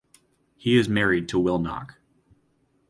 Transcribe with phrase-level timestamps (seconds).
[0.57, 1.99] He is married to Will Knock.